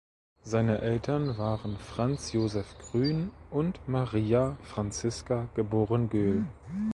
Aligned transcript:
Seine 0.43 0.81
Eltern 0.81 1.37
waren 1.37 1.77
Franz 1.77 2.33
Joseph 2.33 2.75
Grün 2.79 3.29
und 3.51 3.87
Maria 3.87 4.57
"Franziska" 4.63 5.47
geboren 5.53 6.09
Göhl. 6.09 6.43